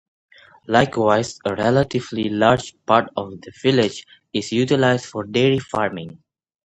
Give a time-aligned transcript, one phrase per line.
[0.65, 6.23] Likewise, a relatively large part of the village is utilized for dairy farming.